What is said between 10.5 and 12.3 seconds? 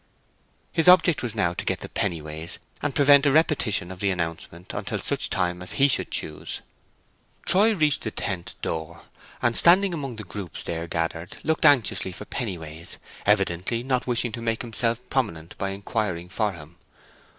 there gathered, looked anxiously for